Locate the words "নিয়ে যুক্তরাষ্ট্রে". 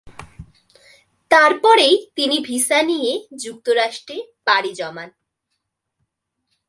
2.81-4.17